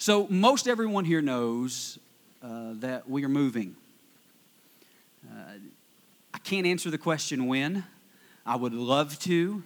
[0.00, 1.98] So, most everyone here knows
[2.40, 3.74] uh, that we are moving.
[5.28, 5.54] Uh,
[6.32, 7.82] I can't answer the question when.
[8.46, 9.60] I would love to.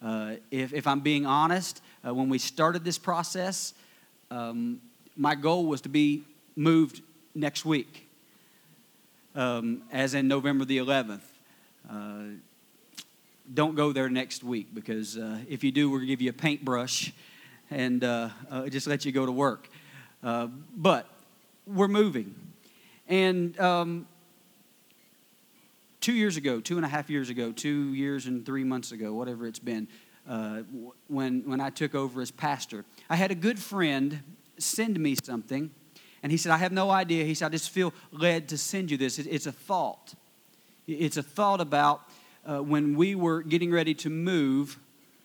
[0.00, 3.74] Uh, if, if I'm being honest, uh, when we started this process,
[4.30, 4.80] um,
[5.16, 6.22] my goal was to be
[6.54, 7.02] moved
[7.34, 8.08] next week,
[9.34, 11.22] um, as in November the 11th.
[11.90, 12.36] Uh,
[13.52, 16.30] don't go there next week because uh, if you do, we're going to give you
[16.30, 17.10] a paintbrush
[17.72, 19.68] and uh, uh, just let you go to work.
[20.22, 21.08] Uh, but
[21.66, 22.34] we're moving.
[23.08, 24.06] And um,
[26.00, 29.12] two years ago, two and a half years ago, two years and three months ago,
[29.14, 29.88] whatever it's been,
[30.28, 30.62] uh,
[31.08, 34.20] when, when I took over as pastor, I had a good friend
[34.58, 35.70] send me something.
[36.22, 37.24] And he said, I have no idea.
[37.24, 39.18] He said, I just feel led to send you this.
[39.18, 40.14] It's a thought.
[40.86, 42.02] It's a thought about
[42.44, 44.78] uh, when we were getting ready to move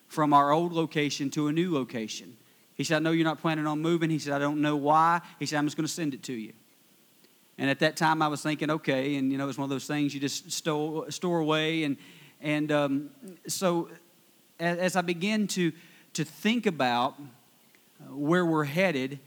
[0.08, 2.37] from our old location to a new location.
[2.78, 4.08] He said, I know you're not planning on moving.
[4.08, 5.20] He said, I don't know why.
[5.40, 6.52] He said, I'm just going to send it to you.
[7.58, 9.88] And at that time, I was thinking, okay, and you know, it's one of those
[9.88, 11.82] things you just store, store away.
[11.82, 11.96] And,
[12.40, 13.10] and um,
[13.48, 13.88] so
[14.60, 15.72] as, as, I began to,
[16.12, 19.18] to think about uh, where we're headed,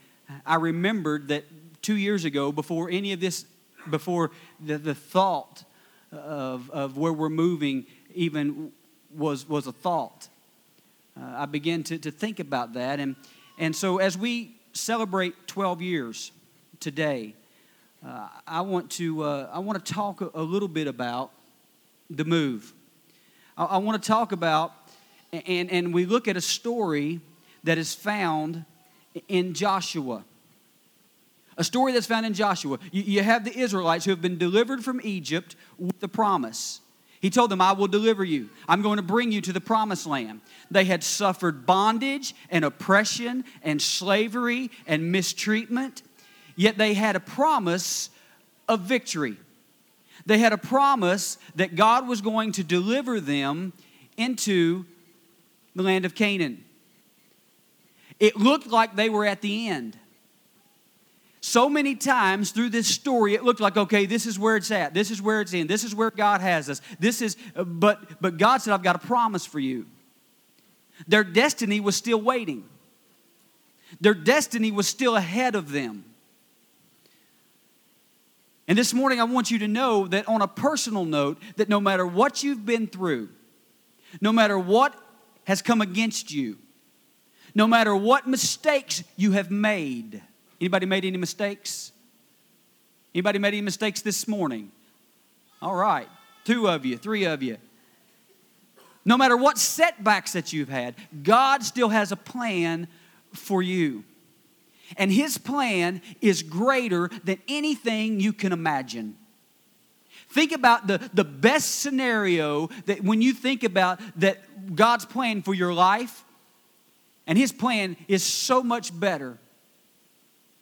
[0.46, 1.44] I remembered that
[1.82, 3.44] two years ago, before any of this,
[3.90, 4.32] before
[4.66, 5.66] the, the thought
[6.14, 8.72] of, of where we're moving even
[9.14, 10.30] was, was a thought.
[11.20, 13.02] Uh, I began to, to think about that.
[13.02, 13.18] And,
[13.62, 16.31] and so as we celebrate 12 years
[16.81, 17.36] today,
[18.06, 21.31] uh, I, want to, uh, I want to talk a, little bit about
[22.09, 22.73] the move.
[23.58, 24.73] I, I want to talk about,
[25.31, 27.22] and, and we look at a story
[27.64, 28.66] that is found
[29.30, 30.25] in Joshua
[31.58, 32.80] a story that's found in Joshua.
[32.92, 36.81] You, you have the Israelites who have been delivered from Egypt with the promise.
[37.22, 38.50] He told them, I will deliver you.
[38.68, 40.42] I'm going to bring you to the promised land.
[40.72, 46.02] They had suffered bondage and oppression and slavery and mistreatment,
[46.56, 48.10] yet they had a promise
[48.68, 49.38] of victory.
[50.26, 53.74] They had a promise that God was going to deliver them
[54.18, 54.86] into
[55.76, 56.64] the land of Canaan.
[58.20, 59.98] It looked like they were at the end.
[61.41, 64.94] So many times through this story, it looked like, okay, this is where it's at.
[64.94, 65.66] This is where it's in.
[65.66, 66.81] This is where God has us.
[67.00, 69.88] This is, uh, but, but God said, I've got a promise for you.
[71.07, 72.63] Their destiny was still waiting,
[74.00, 76.06] their destiny was still ahead of them.
[78.68, 81.81] And this morning, I want you to know that on a personal note, that no
[81.81, 83.28] matter what you've been through,
[84.22, 84.96] no matter what
[85.46, 86.57] has come against you,
[87.53, 90.22] no matter what mistakes you have made,
[90.62, 91.92] Anybody made any mistakes?
[93.16, 94.72] Anybody made any mistakes this morning?
[95.60, 96.08] All right.
[96.46, 97.58] Two of you, three of you.
[99.04, 102.88] No matter what setbacks that you've had, God still has a plan
[103.34, 104.04] for you.
[104.98, 109.18] And His plan is greater than anything you can imagine.
[110.30, 115.56] Think about the, the best scenario that when you think about that God's plan for
[115.56, 116.24] your life,
[117.26, 119.40] and His plan is so much better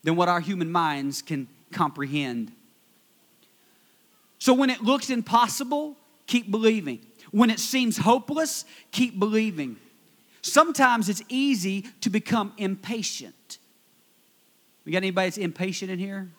[0.03, 2.51] than what our human minds can comprehend.
[4.39, 6.99] So when it looks impossible, keep believing.
[7.31, 9.77] When it seems hopeless, keep believing.
[10.41, 13.57] Sometimes it's easy to become impatient.
[14.85, 16.29] We got anybody that's impatient in here?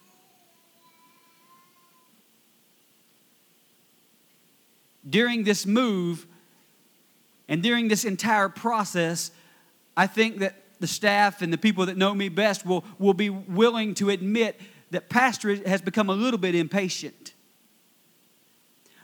[5.08, 6.26] During this move
[7.48, 9.30] and during this entire process,
[9.96, 13.30] I think that the staff and the people that know me best will, will be
[13.30, 14.60] willing to admit
[14.90, 17.34] that pastor has become a little bit impatient.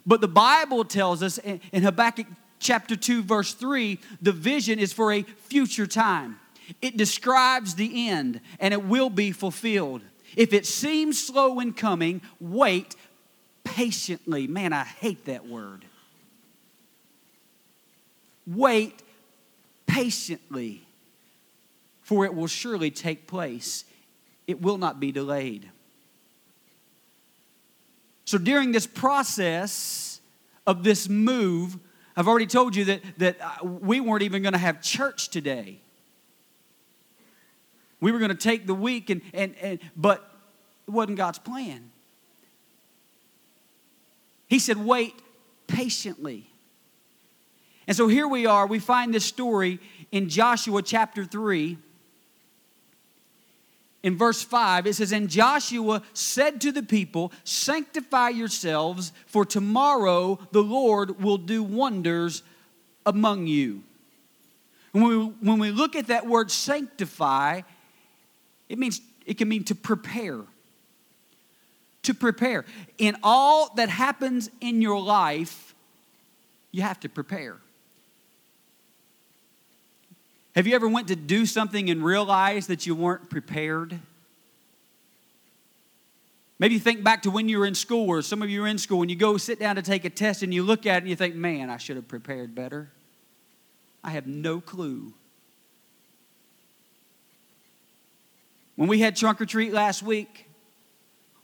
[0.04, 2.26] But the Bible tells us in, in Habakkuk
[2.58, 6.40] chapter 2, verse 3, the vision is for a future time.
[6.80, 10.02] It describes the end and it will be fulfilled.
[10.36, 12.96] If it seems slow in coming, wait
[13.64, 14.46] patiently.
[14.46, 15.84] Man, I hate that word.
[18.46, 19.02] Wait
[19.86, 20.85] patiently
[22.06, 23.84] for it will surely take place.
[24.46, 25.68] It will not be delayed.
[28.24, 30.20] So during this process
[30.68, 31.76] of this move,
[32.16, 35.80] I've already told you that, that uh, we weren't even going to have church today.
[38.00, 40.30] We were going to take the week, and, and, and, but
[40.86, 41.90] it wasn't God's plan.
[44.46, 45.14] He said, wait
[45.66, 46.48] patiently.
[47.88, 48.68] And so here we are.
[48.68, 49.80] We find this story
[50.12, 51.78] in Joshua chapter 3
[54.02, 60.38] in verse 5, it says, And Joshua said to the people, Sanctify yourselves, for tomorrow
[60.52, 62.42] the Lord will do wonders
[63.04, 63.82] among you.
[64.92, 67.62] When we, when we look at that word sanctify,
[68.68, 70.40] It means it can mean to prepare.
[72.02, 72.64] To prepare.
[72.98, 75.74] In all that happens in your life,
[76.70, 77.56] you have to prepare.
[80.56, 84.00] Have you ever went to do something and realized that you weren't prepared?
[86.58, 88.78] Maybe think back to when you were in school, or some of you are in
[88.78, 91.00] school, and you go sit down to take a test and you look at it
[91.02, 92.90] and you think, man, I should have prepared better.
[94.02, 95.12] I have no clue.
[98.76, 100.45] When we had trunk or treat last week,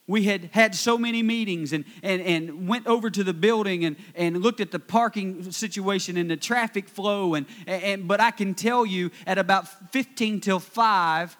[0.06, 3.96] we had had so many meetings and, and, and went over to the building and,
[4.14, 8.54] and looked at the parking situation and the traffic flow and, and but i can
[8.54, 11.36] tell you at about 15 till 5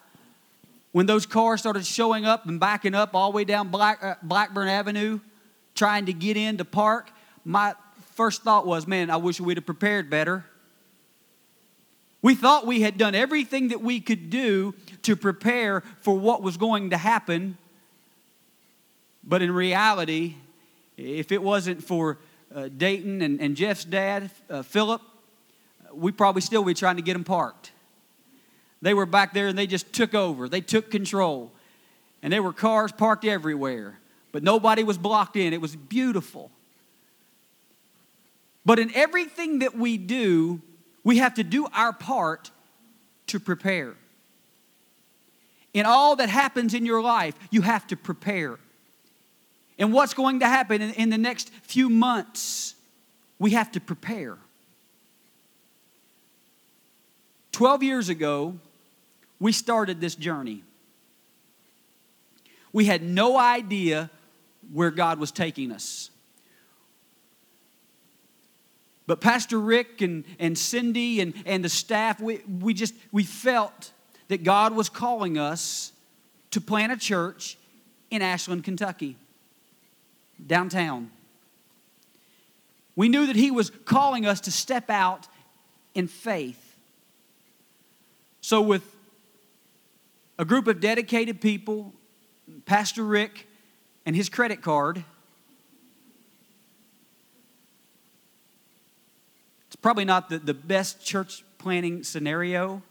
[0.93, 4.15] when those cars started showing up and backing up all the way down Black, uh,
[4.23, 5.19] blackburn avenue
[5.75, 7.11] trying to get in to park
[7.45, 7.75] my
[8.15, 10.45] first thought was man i wish we'd have prepared better.
[12.25, 16.57] We thought we had done everything that we could do to prepare for what was
[16.57, 17.59] going to happen
[19.25, 20.37] but in reality,
[20.97, 22.19] if it wasn't for
[22.55, 25.01] uh, Dayton and, and, Jeff's dad, uh, Philip,
[25.95, 27.73] we probably still be trying to get them parked.
[28.83, 30.49] They were back there and they just took over.
[30.49, 31.53] They took control.
[32.23, 33.99] And there were cars parked everywhere,
[34.33, 35.53] but nobody was blocked in.
[35.53, 36.51] It was beautiful.
[38.65, 40.61] But in everything that we do,
[41.05, 42.51] we have to do our part
[43.29, 43.95] to prepare.
[45.75, 48.59] In all that happens in your life, you have to prepare
[49.83, 52.77] and what's going to happen in, in the next few months,
[53.41, 54.39] we have to prepare.
[57.51, 58.55] 12 years ago,
[59.41, 60.63] we started this journey.
[62.73, 64.09] We had no idea
[64.73, 66.11] where God was taking us.
[69.09, 73.91] But Pastor Rick and, and Cindy and, and the staff, we, we just we felt
[74.29, 75.93] that God was calling us
[76.53, 77.59] to plant a church
[78.13, 79.17] in Ashland, Kentucky
[80.45, 81.11] downtown.
[82.95, 85.29] We knew that He was calling us to step out
[85.95, 86.77] in faith.
[88.41, 88.97] So, with
[90.39, 91.93] a group of dedicated people,
[92.67, 93.47] Pastor Rick
[94.05, 95.05] and his credit card,
[99.67, 102.83] it's probably not the, the best church planning scenario,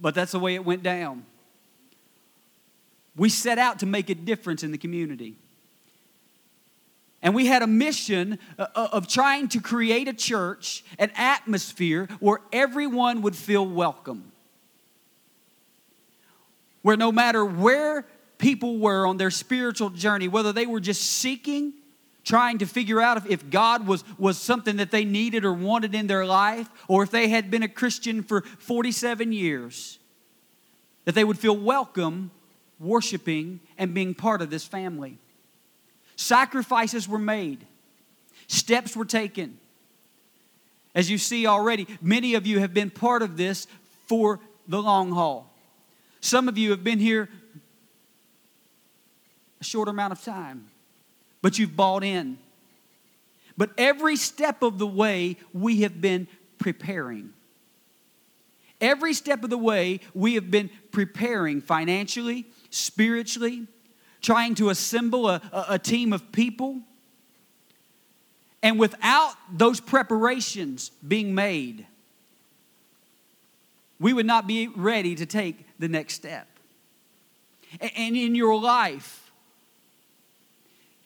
[0.00, 1.26] but that's the way it went down.
[3.16, 5.36] We set out to make a difference in the community.
[7.22, 12.08] And we had a mission uh, uh, of trying to create a church, an atmosphere
[12.18, 14.32] where everyone would feel welcome.
[16.82, 18.06] Where no matter where
[18.38, 21.74] people were on their spiritual journey, whether they were just seeking,
[22.24, 26.08] trying to figure out if, God was, was something that they needed or wanted in
[26.08, 30.00] their life, or if they had been a Christian for 47 years,
[31.04, 32.32] that they would feel welcome
[32.82, 35.18] worshiping and being part of this family.
[36.16, 37.66] Sacrifices were made,
[38.46, 39.58] steps were taken.
[40.94, 43.66] As you see already, many of you have been part of this
[44.06, 45.50] for the long haul.
[46.20, 47.30] Some of you have been here
[49.60, 50.68] a short amount of time,
[51.40, 52.36] but you've bought in.
[53.56, 56.26] But every step of the way, we have been
[56.58, 57.32] preparing.
[58.80, 63.66] Every step of the way, we have been preparing financially, spiritually,
[64.20, 66.80] trying to assemble a, a, a team of people.
[68.62, 71.86] And without those preparations being made,
[74.00, 76.48] we would not be ready to take the next step.
[77.80, 79.32] And in your life,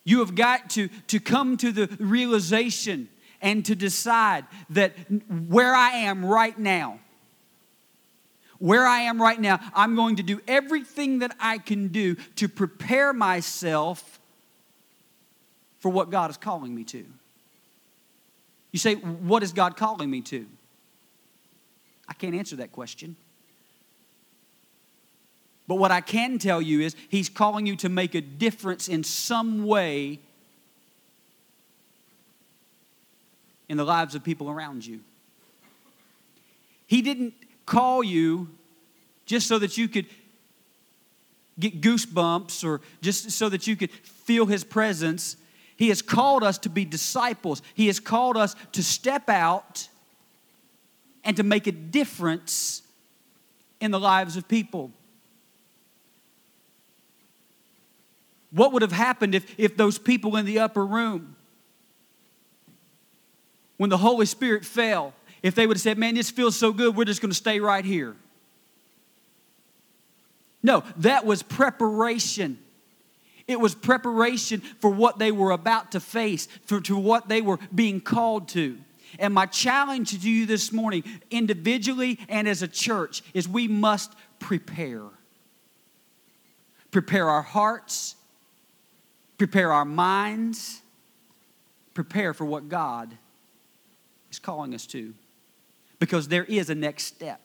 [0.04, 3.08] you have got to, to come to the realization
[3.42, 4.92] and to decide that
[5.48, 7.00] where I am right now,
[8.58, 12.48] where I am right now, I'm going to do everything that I can do to
[12.48, 14.18] prepare myself
[15.78, 17.04] for what God is calling me to.
[18.72, 20.46] You say, What is God calling me to?
[22.08, 23.16] I can't answer that question.
[25.68, 29.02] But what I can tell you is, He's calling you to make a difference in
[29.02, 30.20] some way
[33.68, 35.00] in the lives of people around you.
[36.86, 37.34] He didn't
[37.66, 38.48] call you
[39.26, 40.06] just so that you could
[41.58, 45.36] get goosebumps or just so that you could feel his presence.
[45.76, 47.60] He has called us to be disciples.
[47.74, 49.88] He has called us to step out
[51.24, 52.82] and to make a difference
[53.80, 54.92] in the lives of people.
[58.50, 61.36] What would have happened if, if those people in the upper room,
[63.76, 65.12] when the Holy Spirit fell,
[65.46, 67.60] if they would have said, Man, this feels so good, we're just going to stay
[67.60, 68.16] right here.
[70.62, 72.58] No, that was preparation.
[73.46, 77.60] It was preparation for what they were about to face, for to what they were
[77.72, 78.78] being called to.
[79.20, 84.12] And my challenge to you this morning, individually and as a church, is we must
[84.40, 85.04] prepare.
[86.90, 88.16] Prepare our hearts,
[89.38, 90.80] prepare our minds,
[91.94, 93.16] prepare for what God
[94.28, 95.14] is calling us to.
[95.98, 97.40] Because there is a next step.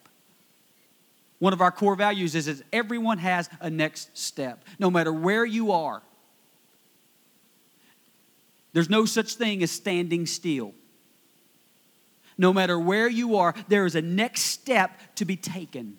[1.40, 5.46] One of our core values is, is everyone has a next step, no matter where
[5.46, 6.04] you are.
[8.74, 10.74] There's no such thing as standing still.
[12.38, 15.98] No matter where you are, there is a next step to be taken.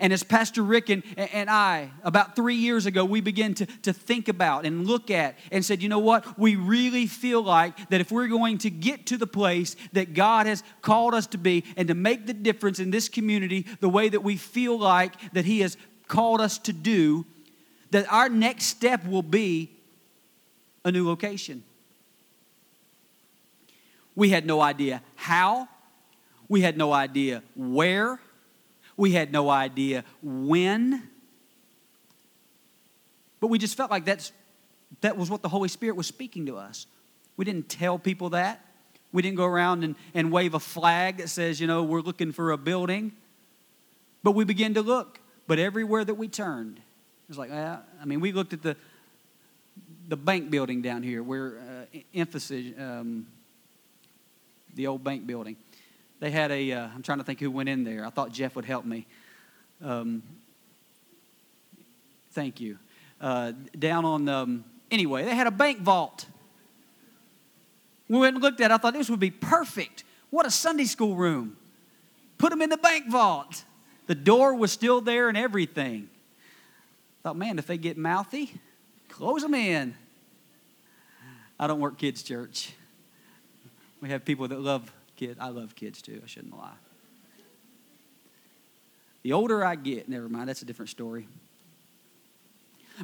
[0.00, 3.92] And as Pastor Rick and, and I, about three years ago, we began to, to
[3.92, 6.38] think about and look at and said, you know what?
[6.38, 10.46] We really feel like that if we're going to get to the place that God
[10.46, 14.08] has called us to be and to make the difference in this community the way
[14.08, 15.76] that we feel like that He has
[16.06, 17.26] called us to do,
[17.90, 19.70] that our next step will be
[20.84, 21.64] a new location.
[24.14, 25.68] We had no idea how,
[26.48, 28.20] we had no idea where
[28.98, 31.08] we had no idea when.
[33.40, 34.32] But we just felt like that's,
[35.00, 36.86] that was what the Holy Spirit was speaking to us.
[37.38, 38.62] We didn't tell people that.
[39.12, 42.32] We didn't go around and, and wave a flag that says, you know, we're looking
[42.32, 43.12] for a building.
[44.22, 45.20] But we began to look.
[45.46, 48.76] But everywhere that we turned, it was like, uh, I mean, we looked at the,
[50.08, 51.58] the bank building down here where
[51.94, 53.28] uh, emphasis, um,
[54.74, 55.56] the old bank building
[56.20, 56.72] they had a.
[56.72, 58.04] am uh, trying to think who went in there.
[58.04, 59.06] I thought Jeff would help me.
[59.82, 60.22] Um,
[62.32, 62.78] thank you.
[63.20, 66.26] Uh, down on, um, anyway, they had a bank vault.
[68.08, 68.74] We went and looked at it.
[68.74, 70.04] I thought this would be perfect.
[70.30, 71.56] What a Sunday school room.
[72.38, 73.64] Put them in the bank vault.
[74.06, 76.08] The door was still there and everything.
[77.20, 78.54] I Thought, man, if they get mouthy,
[79.08, 79.94] close them in.
[81.60, 82.72] I don't work kids' church.
[84.00, 85.38] We have people that love kids.
[85.38, 86.72] I love kids too, I shouldn't lie.
[89.22, 91.28] The older I get, never mind, that's a different story.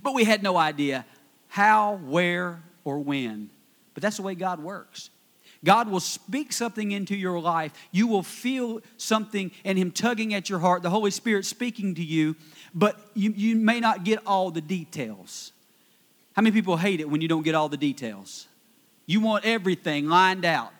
[0.02, 1.04] But we had no idea
[1.48, 3.50] how, where, or when.
[3.92, 5.10] But that's the way God works.
[5.64, 7.72] God will speak something into your life.
[7.90, 12.04] You will feel something and Him tugging at your heart, the Holy Spirit speaking to
[12.04, 12.36] you,
[12.74, 15.52] but you, you may not get all the details.
[16.34, 18.48] How many people hate it when you don't get all the details?
[19.06, 20.72] You want everything lined out.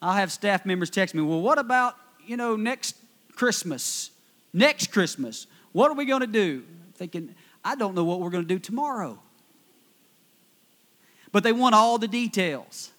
[0.00, 2.96] I'll have staff members text me, well, what about, you know, next
[3.34, 4.10] Christmas?
[4.52, 5.46] Next Christmas.
[5.72, 6.64] What are we going to do?
[6.98, 9.18] thinking, I don't know what we're going to do tomorrow.
[11.32, 12.90] But they want all the details.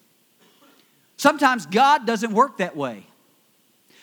[1.16, 3.06] Sometimes God doesn't work that way.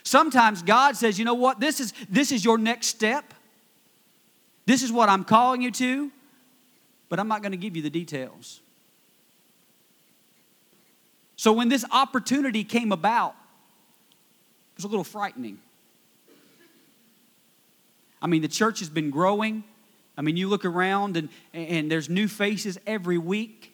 [0.03, 3.33] Sometimes God says, you know what, this is, this is your next step.
[4.65, 6.11] This is what I'm calling you to,
[7.09, 8.61] but I'm not going to give you the details.
[11.37, 13.35] So when this opportunity came about,
[14.73, 15.59] it was a little frightening.
[18.21, 19.63] I mean, the church has been growing.
[20.17, 23.71] I mean, you look around and, and there's new faces every week.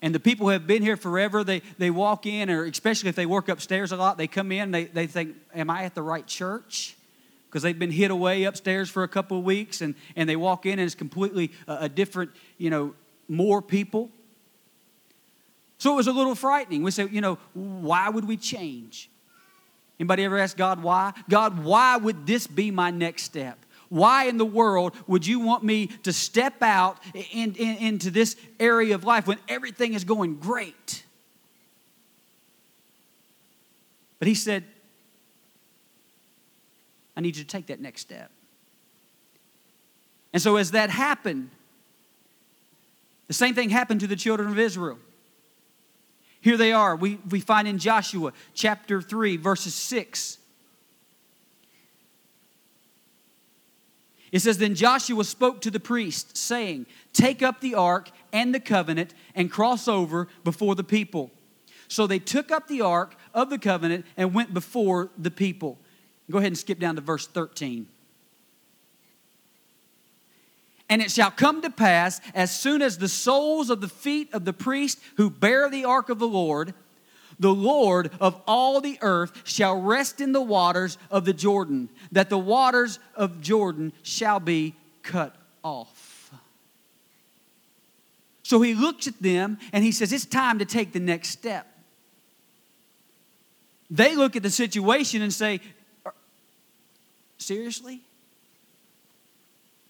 [0.00, 3.16] And the people who have been here forever, they, they walk in, or especially if
[3.16, 6.02] they work upstairs a lot, they come in, they, they think, Am I at the
[6.02, 6.96] right church?
[7.48, 10.66] Because they've been hid away upstairs for a couple of weeks, and, and they walk
[10.66, 12.94] in and it's completely a, a different, you know,
[13.28, 14.10] more people.
[15.78, 16.82] So it was a little frightening.
[16.82, 19.10] We said, you know, why would we change?
[19.98, 21.12] Anybody ever ask God why?
[21.28, 23.58] God, why would this be my next step?
[23.88, 28.34] Why in the world would you want me to step out in, in, into this
[28.58, 31.04] area of life when everything is going great?
[34.18, 34.64] But he said,
[37.16, 38.30] I need you to take that next step.
[40.32, 41.50] And so, as that happened,
[43.28, 44.98] the same thing happened to the children of Israel.
[46.44, 46.94] Here they are.
[46.94, 50.36] We, we find in Joshua chapter 3, verses 6.
[54.30, 56.84] It says, Then Joshua spoke to the priest, saying,
[57.14, 61.30] Take up the ark and the covenant and cross over before the people.
[61.88, 65.78] So they took up the ark of the covenant and went before the people.
[66.30, 67.86] Go ahead and skip down to verse 13.
[70.88, 74.44] And it shall come to pass, as soon as the soles of the feet of
[74.44, 76.74] the priest who bear the ark of the Lord,
[77.38, 82.30] the Lord of all the earth shall rest in the waters of the Jordan, that
[82.30, 86.32] the waters of Jordan shall be cut off.
[88.42, 91.66] So he looks at them and he says, It's time to take the next step.
[93.90, 95.60] They look at the situation and say,
[97.38, 98.02] Seriously?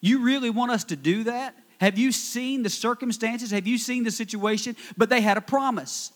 [0.04, 1.56] You really want us to do that?
[1.80, 3.52] Have you seen the circumstances?
[3.52, 4.76] Have you seen the situation?
[4.98, 6.12] But they had a promise.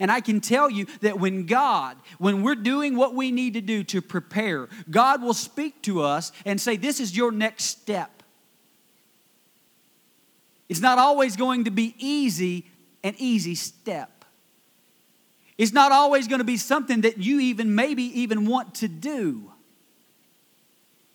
[0.00, 3.60] And I can tell you that when God, when we're doing what we need to
[3.60, 8.22] do to prepare, God will speak to us and say, This is your next step.
[10.70, 12.64] It's not always going to be easy,
[13.04, 14.24] an easy step.
[15.58, 19.52] It's not always going to be something that you even maybe even want to do.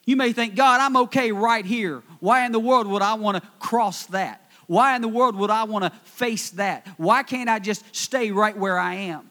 [0.06, 2.02] You may think, God, I'm okay right here.
[2.20, 4.50] Why in the world would I want to cross that?
[4.68, 6.88] Why in the world would I want to face that?
[6.98, 9.28] Why can't I just stay right where I am?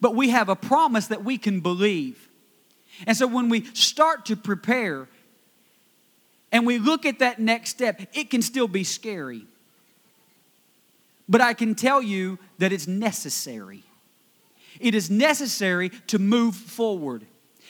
[0.00, 2.28] But we have a promise that we can believe.
[3.06, 5.08] And so when we start to prepare
[6.50, 9.46] and we look at that next step, it can still be scary.
[11.28, 13.84] But I can tell you that it's necessary.
[14.80, 17.26] It is necessary to move forward.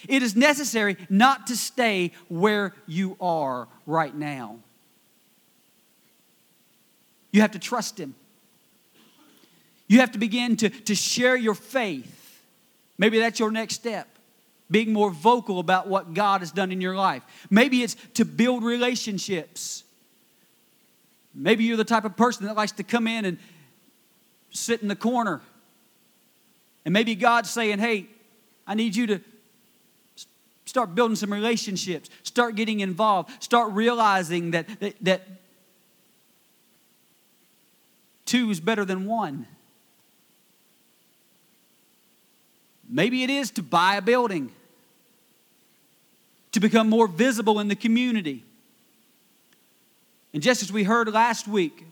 [0.09, 4.59] It is necessary not to stay where you are right now.
[7.31, 8.15] You have to trust Him.
[9.89, 12.43] You have to begin to, to share your faith.
[12.99, 14.09] Maybe that's your next step.
[14.71, 17.23] Being more vocal about what God has done in your life.
[17.51, 19.85] Maybe it's to build relationships.
[21.35, 23.39] Maybe you're the type of person that likes to come in and
[24.51, 25.41] sit in the corner.
[26.85, 28.07] And maybe God's saying, hey,
[28.67, 29.21] I need you to
[30.73, 35.29] start building some relationships, start getting involved, start realizing that, that, that
[38.25, 39.47] two is better than one.
[42.89, 44.51] Maybe it is to buy a building,
[46.53, 48.43] to become more visible in the community.
[50.33, 51.85] And just as we heard last week,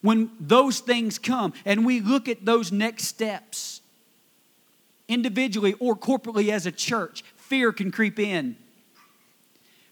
[0.00, 3.77] when those things come and we look at those next steps,
[5.08, 8.56] individually or corporately as a church, fear can creep in.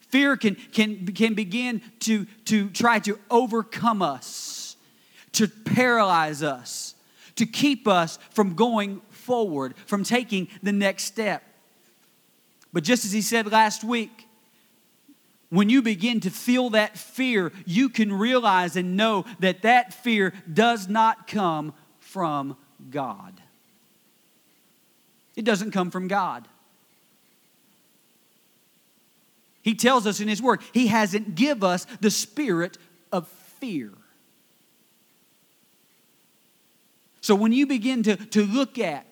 [0.08, 4.76] Fear can, can, can begin to, to try to overcome us,
[5.32, 6.94] to paralyze us,
[7.34, 11.42] to keep us from going forward, from taking the next step.
[12.72, 14.28] But just as he said last week,
[15.48, 20.32] when you begin to feel that fear, you can realize and know that that fear
[20.52, 22.56] does not come from
[22.90, 23.40] God.
[25.36, 26.48] It doesn't come from God.
[29.62, 32.78] He tells us in His Word, He hasn't give us the spirit
[33.12, 33.28] of
[33.60, 33.92] fear.
[37.20, 39.04] So when you begin to, to look at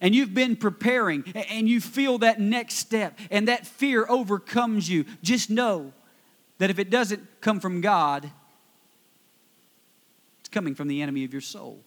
[0.00, 5.04] and you've been preparing and you feel that next step and that fear overcomes you,
[5.22, 5.92] just know
[6.58, 8.30] that if it doesn't come from God,
[10.38, 11.80] it's coming from the enemy of your soul.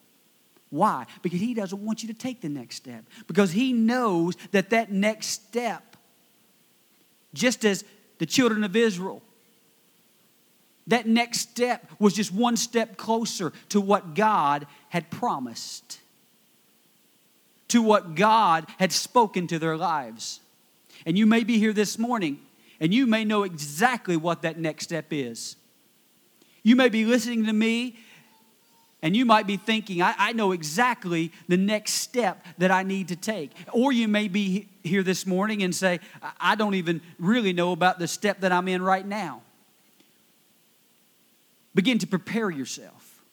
[0.71, 1.05] Why?
[1.21, 3.03] Because he doesn't want you to take the next step.
[3.27, 5.95] Because he knows that that next step,
[7.34, 7.84] just as
[8.17, 9.21] the children of Israel,
[10.88, 15.99] that next step was just one step closer to what God had promised
[17.71, 20.41] to what God had spoken to their lives.
[21.05, 22.39] And you may be here this morning
[22.81, 25.55] and you may know exactly what that next step is.
[26.63, 27.95] You may be listening to me
[29.01, 33.07] and you might be thinking, I, I, know exactly the next step that I need
[33.07, 33.51] to take.
[33.71, 35.99] Or you may be here this morning and say,
[36.39, 39.41] I don't even really know about the step that I'm in right now.
[41.73, 43.23] Begin to prepare yourself.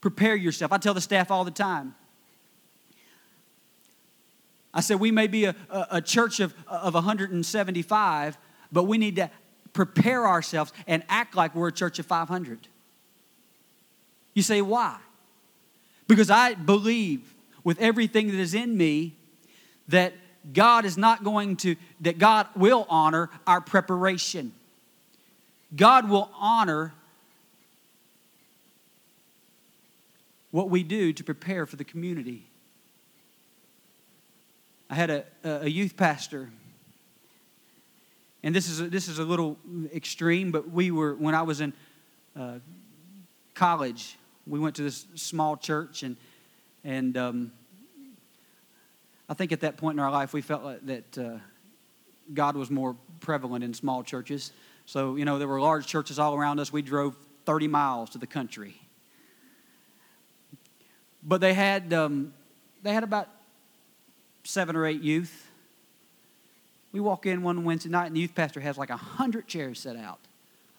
[0.00, 0.72] Prepare yourself.
[0.72, 1.94] I tell the staff all the time
[4.72, 8.38] I said, we may be a, a, a church of, of 175,
[8.70, 9.30] but we need to
[9.72, 12.68] prepare ourselves and act like we're a church of 500.
[14.34, 14.98] You say, why?
[16.06, 19.14] Because I believe with everything that is in me
[19.88, 20.12] that
[20.52, 24.52] God is not going to, that God will honor our preparation.
[25.74, 26.94] God will honor
[30.50, 32.46] what we do to prepare for the community.
[34.88, 36.50] I had a, a youth pastor,
[38.42, 39.56] and this is a, this is a little
[39.94, 41.72] extreme, but we were when I was in
[42.36, 42.54] uh,
[43.54, 44.16] college,
[44.46, 46.16] we went to this small church, and
[46.84, 47.52] and um,
[49.28, 51.38] I think at that point in our life we felt like that uh,
[52.32, 54.52] God was more prevalent in small churches.
[54.86, 56.72] So you know there were large churches all around us.
[56.72, 58.80] We drove 30 miles to the country,
[61.22, 62.34] but they had um,
[62.82, 63.28] they had about
[64.44, 65.46] seven or eight youth.
[66.92, 69.78] We walk in one Wednesday night, and the youth pastor has like a hundred chairs
[69.78, 70.18] set out.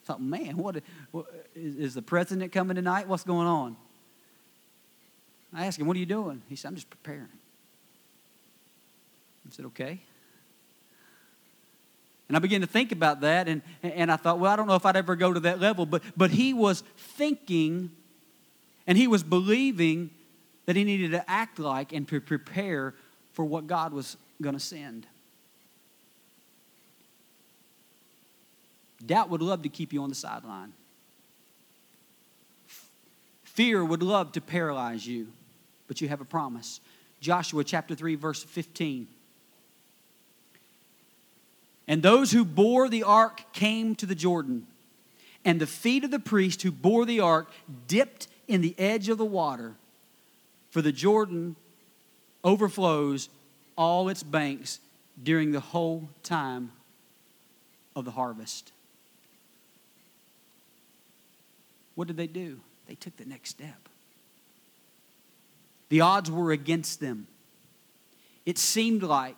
[0.03, 3.07] I thought, man, what, what is, is the president coming tonight?
[3.07, 3.75] What's going on?
[5.53, 6.41] I asked him, what are you doing?
[6.49, 7.27] He said, I'm just preparing.
[9.47, 9.99] I said, okay.
[12.29, 14.75] And I began to think about that, and, and I thought, well, I don't know
[14.75, 15.85] if I'd ever go to that level.
[15.85, 17.91] But, but he was thinking
[18.87, 20.09] and he was believing
[20.65, 22.93] that he needed to act like and to prepare
[23.33, 25.05] for what God was going to send.
[29.01, 30.73] Doubt would love to keep you on the sideline.
[33.43, 35.27] Fear would love to paralyze you,
[35.87, 36.79] but you have a promise.
[37.19, 39.07] Joshua chapter 3, verse 15.
[41.87, 44.67] And those who bore the ark came to the Jordan,
[45.43, 47.51] and the feet of the priest who bore the ark
[47.87, 49.73] dipped in the edge of the water,
[50.69, 51.57] for the Jordan
[52.43, 53.29] overflows
[53.77, 54.79] all its banks
[55.21, 56.71] during the whole time
[57.95, 58.71] of the harvest.
[61.95, 62.59] What did they do?
[62.87, 63.89] They took the next step.
[65.89, 67.27] The odds were against them.
[68.45, 69.35] It seemed like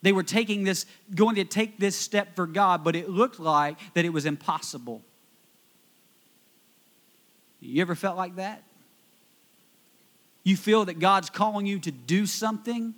[0.00, 3.76] they were taking this, going to take this step for God, but it looked like
[3.94, 5.02] that it was impossible.
[7.60, 8.62] You ever felt like that?
[10.44, 12.94] You feel that God's calling you to do something,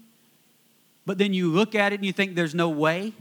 [1.04, 3.12] but then you look at it and you think there's no way?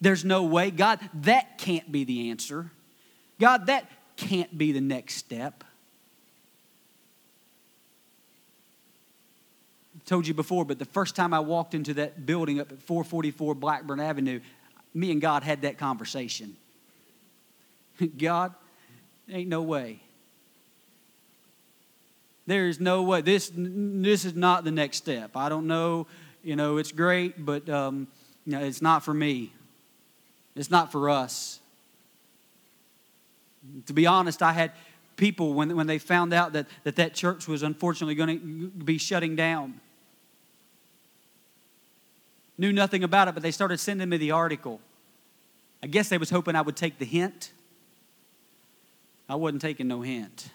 [0.00, 0.72] There's no way.
[0.72, 2.72] God, that can't be the answer.
[3.38, 5.64] God, that can't be the next step.
[9.94, 12.82] I told you before, but the first time I walked into that building up at
[12.82, 14.40] 444 Blackburn Avenue,
[14.94, 16.56] me and God had that conversation.
[18.18, 18.54] God,
[19.28, 20.00] Ain't no way.
[22.46, 23.22] There is no way.
[23.22, 25.36] This, this is not the next step.
[25.36, 26.06] I don't know.
[26.44, 28.06] You know, it's great, but um,
[28.44, 29.52] you know, it's not for me.
[30.54, 31.60] It's not for us.
[33.86, 34.72] To be honest, I had
[35.16, 38.98] people when, when they found out that, that that church was unfortunately going to be
[38.98, 39.80] shutting down.
[42.58, 44.80] Knew nothing about it, but they started sending me the article.
[45.82, 47.52] I guess they was hoping I would take the hint.
[49.28, 50.48] I wasn't taking no hint.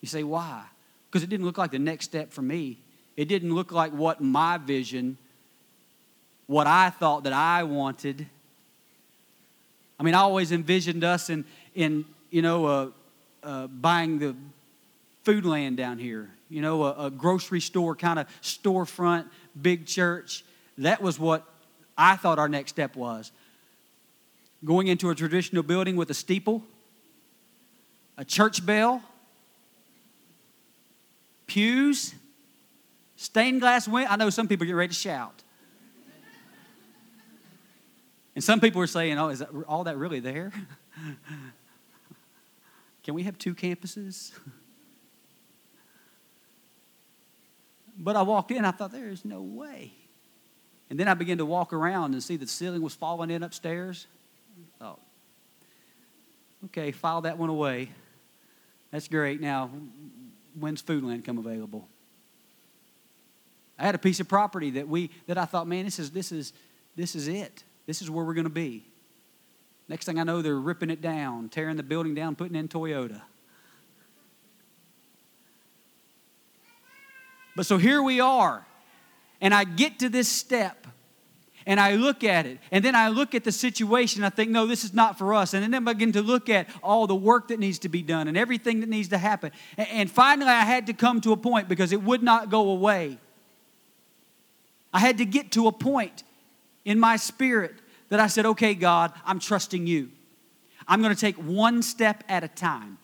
[0.00, 0.64] You say, why?
[1.10, 2.78] Because it didn't look like the next step for me.
[3.16, 5.16] It didn't look like what my vision,
[6.46, 8.26] what I thought that I wanted.
[9.98, 12.90] I mean, I always envisioned us in, in you know, uh,
[13.44, 14.34] uh, buying the
[15.24, 19.26] Foodland down here, you know, a, a grocery store kind of storefront,
[19.60, 20.44] big church.
[20.78, 21.44] That was what
[21.96, 23.30] I thought our next step was.
[24.64, 26.62] Going into a traditional building with a steeple
[28.16, 29.02] a church bell,
[31.46, 32.14] pews,
[33.16, 34.10] stained glass window.
[34.10, 35.42] I know some people get ready to shout.
[38.34, 40.52] And some people are saying, oh, is that, all that really there?
[43.04, 44.32] Can we have two campuses?
[47.96, 49.92] But I walked in, I thought, there is no way.
[50.90, 54.06] And then I began to walk around and see the ceiling was falling in upstairs.
[54.80, 54.98] Oh,
[56.66, 57.90] okay, file that one away.
[58.90, 59.40] That's great.
[59.40, 59.70] Now,
[60.58, 61.88] when's Foodland come available?
[63.78, 66.32] I had a piece of property that we that I thought, man, this is this
[66.32, 66.52] is
[66.94, 67.64] this is it.
[67.86, 68.84] This is where we're going to be.
[69.88, 73.20] Next thing I know, they're ripping it down, tearing the building down, putting in Toyota.
[77.54, 78.66] But so here we are.
[79.40, 80.86] And I get to this step
[81.66, 84.66] and I look at it, and then I look at the situation, I think, no,
[84.66, 85.54] this is not for us.
[85.54, 88.28] And then I begin to look at all the work that needs to be done
[88.28, 89.50] and everything that needs to happen.
[89.78, 93.18] And finally, I had to come to a point because it would not go away.
[94.92, 96.22] I had to get to a point
[96.84, 97.76] in my spirit
[98.14, 100.08] that I said, okay, God, I'm trusting you.
[100.86, 102.98] I'm going to take one step at a time.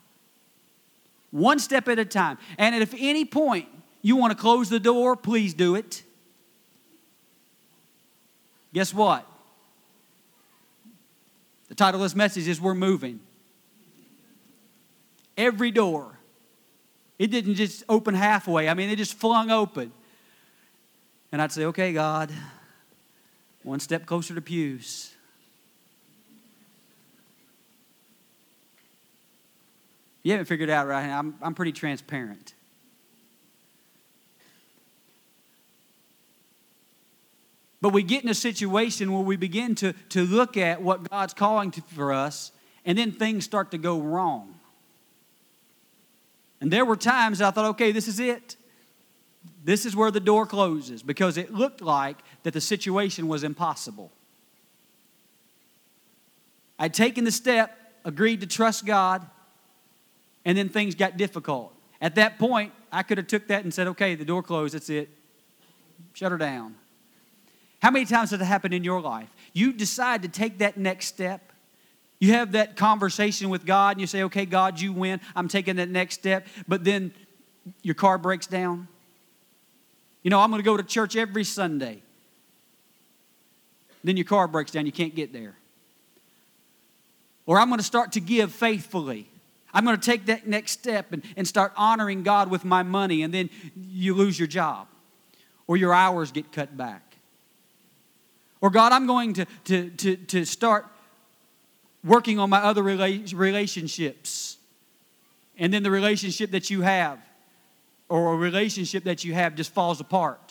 [1.32, 2.38] One step at a time.
[2.58, 3.66] And if any point
[4.02, 6.04] you want to close the door, please do it.
[8.72, 9.26] Guess what?
[11.68, 13.18] The title of this message is We're Moving.
[15.36, 16.20] Every door.
[17.18, 18.68] It didn't just open halfway.
[18.68, 19.90] I mean, it just flung open.
[21.32, 22.30] And I'd say, okay, God,
[23.62, 25.12] one step closer to pews.
[30.22, 32.54] You haven't figured out right I'm, I'm pretty transparent.
[37.80, 41.32] But we get in a situation where we begin to, to look at what God's
[41.32, 42.52] calling to, for us,
[42.84, 44.54] and then things start to go wrong.
[46.60, 48.56] And there were times I thought, okay, this is it.
[49.64, 54.10] This is where the door closes because it looked like that the situation was impossible.
[56.78, 59.26] I'd taken the step, agreed to trust God,
[60.44, 61.74] and then things got difficult.
[62.00, 64.88] At that point, I could have took that and said, okay, the door closed, that's
[64.88, 65.10] it.
[66.14, 66.74] Shut her down.
[67.82, 69.28] How many times has it happened in your life?
[69.52, 71.52] You decide to take that next step.
[72.18, 75.20] You have that conversation with God and you say, okay, God, you win.
[75.34, 76.46] I'm taking that next step.
[76.68, 77.12] But then
[77.82, 78.88] your car breaks down.
[80.22, 82.02] You know, I'm going to go to church every Sunday.
[84.02, 85.54] Then your car breaks down, you can't get there.
[87.46, 89.28] Or I'm going to start to give faithfully.
[89.72, 93.22] I'm going to take that next step and, and start honoring God with my money,
[93.22, 94.88] and then you lose your job,
[95.66, 97.02] or your hours get cut back.
[98.60, 100.86] Or, God, I'm going to, to, to, to start
[102.04, 104.58] working on my other rela- relationships.
[105.58, 107.18] And then the relationship that you have,
[108.08, 110.49] or a relationship that you have, just falls apart.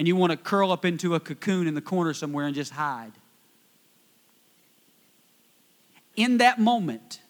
[0.00, 2.72] And you want to curl up into a cocoon in the corner somewhere and just
[2.72, 3.12] hide.
[6.16, 7.20] In that moment,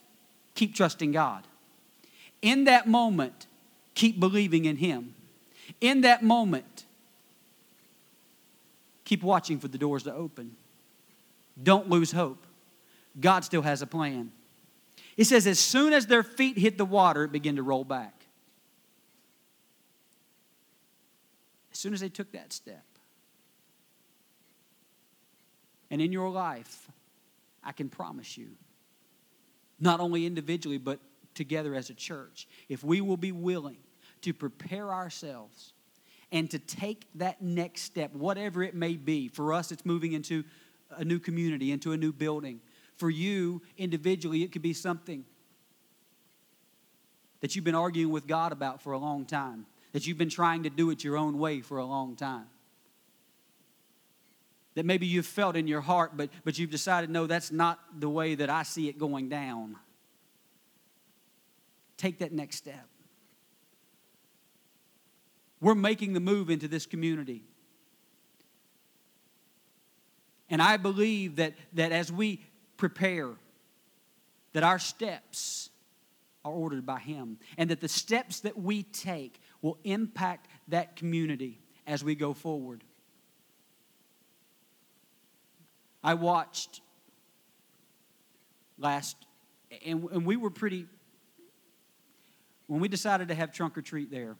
[0.54, 1.42] keep trusting God.
[2.42, 3.48] In that moment,
[3.96, 5.16] keep believing in Him.
[5.80, 6.84] In that moment,
[9.04, 10.54] keep watching for the doors to open.
[11.60, 12.46] Don't lose hope.
[13.20, 14.30] God still has a plan.
[15.16, 18.14] It says, as soon as their feet hit the water, it began to roll back.
[21.69, 22.84] As soon as they took that step.
[25.90, 26.88] And in your life,
[27.64, 28.50] I can promise you,
[29.80, 31.00] not only individually, but
[31.34, 33.78] together as a church, if we will be willing
[34.22, 35.72] to prepare ourselves
[36.32, 39.28] and to take that next step, whatever it may be.
[39.28, 40.44] For us, it's moving into
[40.90, 42.60] a new community, into a new building.
[42.96, 45.24] For you individually, it could be something
[47.40, 50.62] that you've been arguing with God about for a long time, that you've been trying
[50.64, 52.46] to do it your own way for a long time.
[54.74, 58.08] That maybe you've felt in your heart, but, but you've decided, no, that's not the
[58.08, 59.76] way that I see it going down.
[61.96, 62.86] Take that next step.
[65.60, 67.42] We're making the move into this community.
[70.48, 72.40] And I believe that, that as we
[72.76, 73.30] prepare,
[74.52, 75.70] that our steps
[76.44, 81.58] are ordered by Him, and that the steps that we take will impact that community
[81.86, 82.82] as we go forward.
[86.02, 86.80] I watched
[88.78, 89.16] last,
[89.84, 90.86] and, and we were pretty,
[92.66, 94.36] when we decided to have trunk or treat there,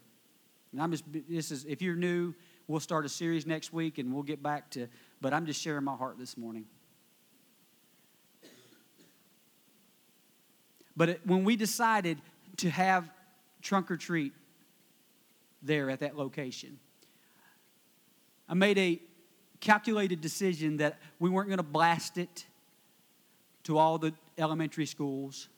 [0.72, 2.34] and I'm just, this is, if you're new,
[2.68, 4.86] we'll start a series next week and we'll get back to,
[5.20, 6.64] but I'm just sharing my heart this morning.
[10.96, 12.22] But it, when we decided
[12.58, 13.10] to have
[13.62, 14.32] trunk or treat
[15.62, 16.78] there at that location,
[18.48, 19.00] I made a
[19.60, 22.46] calculated decision that we weren't going to blast it
[23.64, 25.48] to all the elementary schools.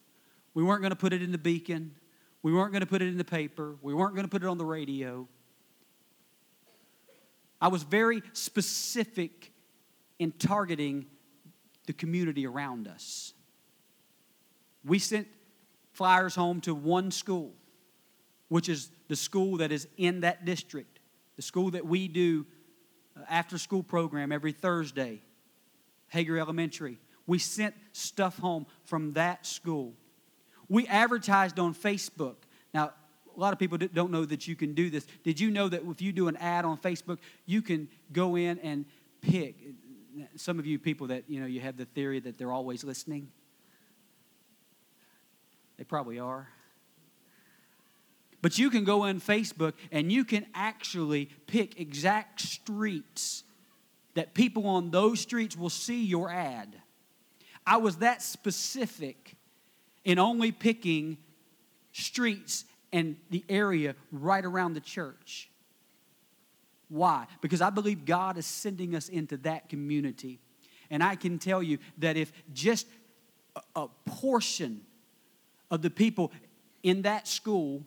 [0.55, 1.95] We weren't going to put it in the beacon.
[2.43, 3.77] We weren't going to put it in the paper.
[3.81, 5.29] We weren't going to put it on the radio.
[7.61, 9.53] I was very specific
[10.19, 11.07] in targeting
[11.87, 13.33] the community around us.
[14.85, 15.29] We sent
[15.93, 17.53] flyers home to one school,
[18.53, 21.01] which is the school that is in that district,
[21.37, 22.45] the school that we do
[23.17, 25.23] uh, after school program every Thursday,
[26.09, 26.99] Hager Elementary.
[27.27, 29.95] We sent stuff home from that school.
[30.69, 32.35] We advertised on Facebook.
[32.75, 32.93] Now,
[33.35, 35.07] a lot of people don't know that you can do this.
[35.25, 38.59] Did you know that if you do an ad on Facebook, you can go in
[38.59, 38.85] and
[39.23, 39.57] pick?
[40.37, 43.31] Some of you people that, you know, you have the theory that they're always listening.
[45.79, 46.49] They probably are.
[48.43, 53.45] But you can go on Facebook and you can actually pick exact streets
[54.15, 56.77] that people on those streets will see your ad.
[57.67, 59.37] I was that specific
[60.05, 61.17] in only picking
[61.93, 65.49] streets and the area right around the church.
[66.89, 67.27] Why?
[67.41, 70.41] Because I believe God is sending us into that community.
[70.91, 72.87] And I can tell you that if just
[73.75, 74.83] a, portion
[75.71, 76.33] of the people
[76.83, 77.83] in that school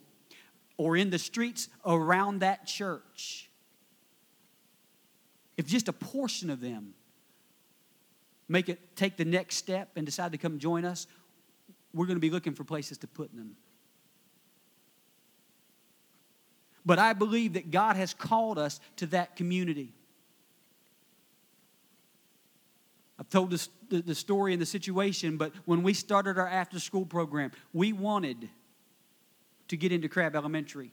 [0.77, 3.49] or in the streets around that church,
[5.57, 6.93] if just a portion of them
[8.47, 11.07] make it take the next step and decide to come join us,
[11.93, 13.55] we're going to be looking for places to put them.
[16.85, 19.93] But I believe that God has called us to that community.
[23.17, 27.05] I've told the, the story and the situation, but when we started our after school
[27.05, 28.49] program, we wanted
[29.69, 30.91] to get into Crabbe Elementary.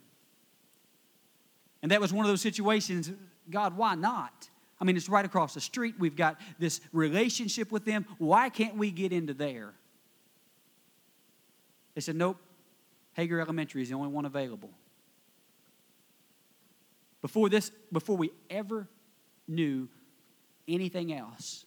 [1.83, 3.11] And that was one of those situations
[3.51, 4.49] God, why not?
[4.81, 5.97] I mean, it's right across the street.
[5.99, 8.07] We've got this relationship with them.
[8.19, 9.75] Why can't we get into there?
[11.95, 12.39] They said, nope,
[13.15, 14.71] Hager Elementary is the only one available.
[17.21, 18.89] Before this, before we ever
[19.47, 19.89] knew
[20.67, 21.65] anything else.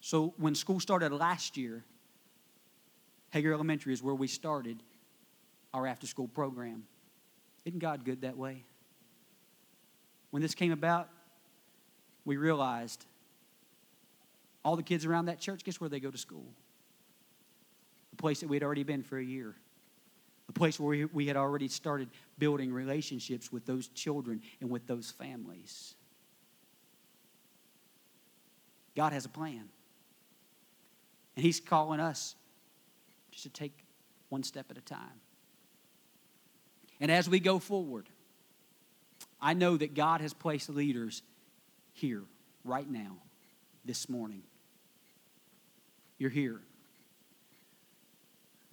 [0.00, 1.84] So when school started last year,
[3.30, 4.82] Hager Elementary is where we started
[5.76, 6.84] our after school program.
[7.66, 8.64] Isn't God good that way?
[10.30, 11.10] When this came about,
[12.24, 13.04] we realized
[14.64, 16.46] all the kids around that church, guess where they go to school?
[18.10, 19.54] The place that we had already been for a year.
[20.46, 22.08] the place where we, we had already started
[22.38, 25.94] building relationships with those children and with those families.
[28.96, 29.68] God has a plan.
[31.34, 32.34] And He's calling us
[33.30, 33.84] just to take
[34.28, 35.20] one step at a time.
[37.00, 38.06] And as we go forward,
[39.40, 41.22] I know that God has placed leaders
[41.92, 42.22] here,
[42.64, 43.16] right now,
[43.84, 44.42] this morning.
[46.18, 46.60] You're here.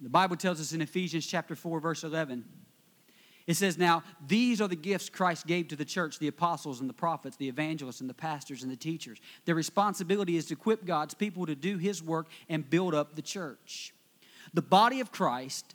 [0.00, 2.44] The Bible tells us in Ephesians chapter 4, verse 11,
[3.46, 6.88] it says, Now, these are the gifts Christ gave to the church the apostles and
[6.88, 9.18] the prophets, the evangelists and the pastors and the teachers.
[9.44, 13.22] Their responsibility is to equip God's people to do his work and build up the
[13.22, 13.92] church.
[14.54, 15.74] The body of Christ,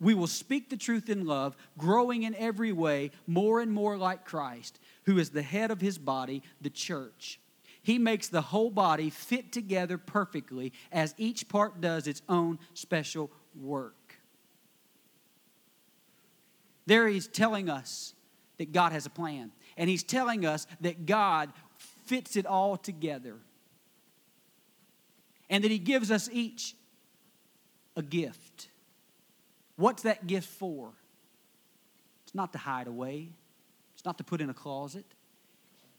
[0.00, 4.24] we will speak the truth in love, growing in every way more and more like
[4.24, 7.38] Christ, who is the head of his body, the church.
[7.82, 13.30] He makes the whole body fit together perfectly as each part does its own special
[13.54, 13.94] work.
[16.86, 18.14] There he's telling us
[18.58, 19.52] that God has a plan.
[19.76, 21.52] And he's telling us that God
[22.04, 23.36] fits it all together.
[25.48, 26.74] And that he gives us each
[27.96, 28.69] a gift.
[29.80, 30.90] What's that gift for?
[32.24, 33.30] It's not to hide away,
[33.94, 35.06] it's not to put in a closet.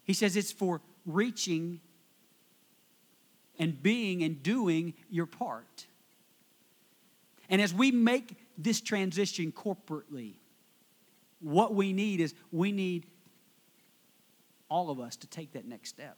[0.03, 1.79] He says it's for reaching
[3.57, 5.87] and being and doing your part.
[7.49, 10.33] And as we make this transition corporately,
[11.39, 13.07] what we need is we need
[14.69, 16.17] all of us to take that next step.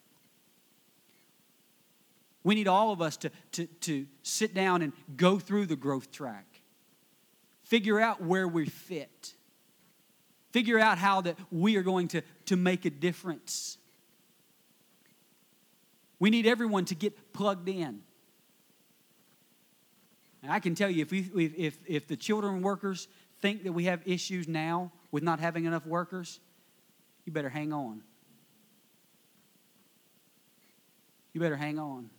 [2.43, 6.11] We need all of us to, to, to sit down and go through the growth
[6.11, 6.52] track,
[7.63, 9.33] figure out where we fit,
[10.51, 13.77] figure out how that we are going to, to make a difference.
[16.19, 18.01] We need everyone to get plugged in.
[20.41, 23.07] And I can tell you, if, we, if, if the children workers
[23.41, 26.39] think that we have issues now, with not having enough workers,
[27.23, 28.01] you better hang on.
[31.33, 32.09] You better hang on.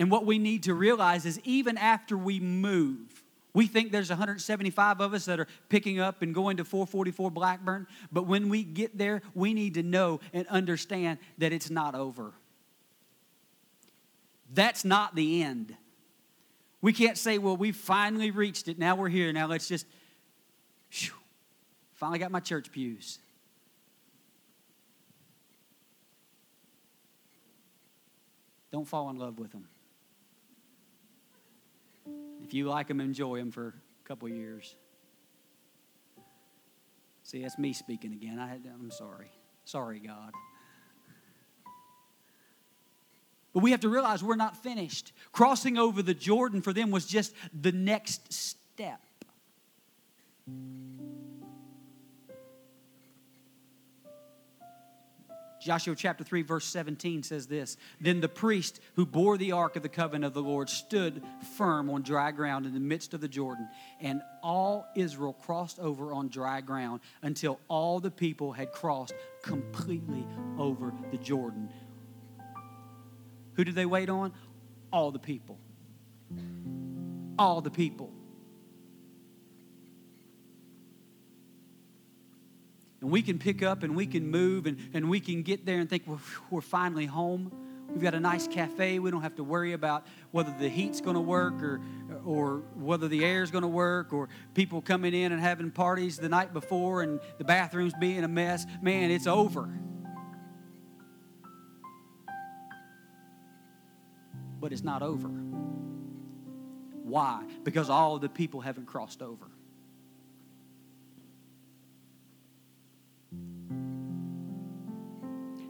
[0.00, 4.98] And what we need to realize is even after we move, we think there's 175
[4.98, 8.96] of us that are picking up and going to 444 Blackburn, but when we get
[8.96, 12.32] there, we need to know and understand that it's not over.
[14.54, 15.76] That's not the end.
[16.80, 18.78] We can't say, well, we finally reached it.
[18.78, 19.30] Now we're here.
[19.34, 19.84] Now let's just,
[20.90, 21.12] whew,
[21.96, 23.18] finally got my church pews.
[28.72, 29.66] Don't fall in love with them.
[32.44, 33.68] If you like them, enjoy them for
[34.04, 34.74] a couple years.
[37.22, 38.38] See, that's me speaking again.
[38.38, 39.30] I, I'm sorry.
[39.64, 40.32] Sorry, God.
[43.52, 45.12] But we have to realize we're not finished.
[45.32, 49.00] Crossing over the Jordan for them was just the next step.
[55.60, 59.82] Joshua chapter 3, verse 17 says this Then the priest who bore the ark of
[59.82, 61.22] the covenant of the Lord stood
[61.56, 63.68] firm on dry ground in the midst of the Jordan,
[64.00, 70.26] and all Israel crossed over on dry ground until all the people had crossed completely
[70.58, 71.68] over the Jordan
[73.60, 74.32] who did they wait on?
[74.90, 75.58] All the people.
[77.38, 78.10] All the people.
[83.00, 85.78] And we can pick up and we can move and, and we can get there
[85.78, 86.20] and think well,
[86.50, 87.50] we're finally home.
[87.88, 88.98] We've got a nice cafe.
[89.00, 91.80] We don't have to worry about whether the heat's going to work or,
[92.24, 96.28] or whether the air's going to work or people coming in and having parties the
[96.28, 98.64] night before and the bathrooms being a mess.
[98.80, 99.68] Man, it's over.
[104.60, 105.28] but it's not over.
[107.02, 107.44] Why?
[107.64, 109.46] Because all the people haven't crossed over.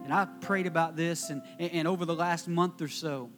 [0.03, 3.29] And I prayed about this, and, and over the last month or so,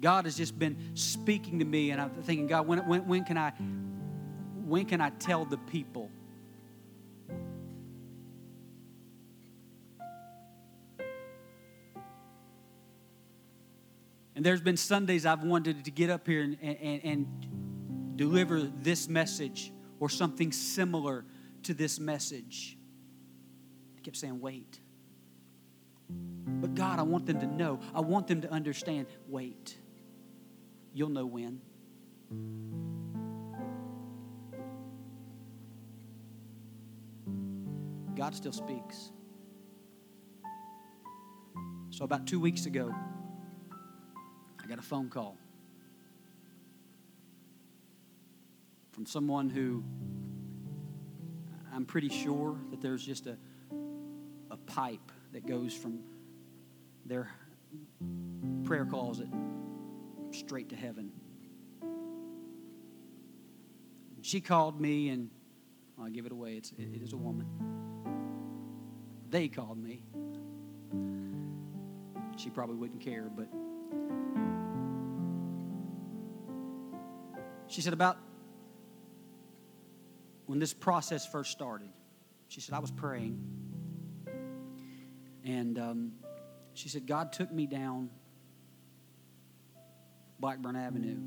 [0.00, 3.38] God has just been speaking to me, and I'm thinking, God, when, when, when can
[3.38, 3.52] I
[4.66, 6.10] when can I tell the people?
[14.34, 19.08] And there's been Sundays I've wanted to get up here and, and, and deliver this
[19.08, 21.24] message or something similar
[21.64, 22.76] to this message.
[24.02, 24.80] Kept saying, wait.
[26.08, 27.78] But God, I want them to know.
[27.94, 29.06] I want them to understand.
[29.28, 29.76] Wait.
[30.92, 31.60] You'll know when.
[38.16, 39.10] God still speaks.
[41.90, 42.92] So, about two weeks ago,
[44.62, 45.36] I got a phone call
[48.92, 49.82] from someone who
[51.74, 53.36] I'm pretty sure that there's just a
[54.66, 56.00] pipe that goes from
[57.04, 57.30] their
[58.64, 59.28] prayer closet
[60.30, 61.12] straight to heaven.
[64.22, 65.30] She called me, and
[66.00, 66.54] I'll give it away.
[66.54, 67.46] It's, it is a woman.
[69.30, 70.04] They called me.
[72.36, 73.48] She probably wouldn't care, but
[77.66, 78.18] she said, about
[80.46, 81.88] when this process first started,
[82.48, 83.61] she said, I was praying.
[85.44, 86.12] And um,
[86.74, 88.10] she said, God took me down
[90.38, 91.18] Blackburn Avenue.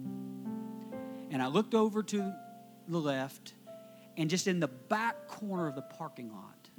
[1.31, 2.33] And I looked over to
[2.87, 3.53] the left,
[4.15, 6.69] and just in the back corner of the parking lot,